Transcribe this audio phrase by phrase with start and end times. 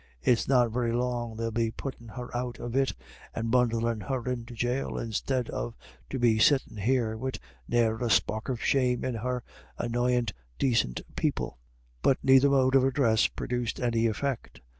[0.23, 2.91] It's not very long they'll be puttin' her out of it,
[3.35, 5.75] and bundlin' her into jail, instead of
[6.09, 9.43] to be sittin' there, wid ne'er a spark of shame in her,
[9.77, 10.25] annoyin'
[10.57, 11.59] dacint people."
[12.01, 14.61] But neither mode of address produced any effect.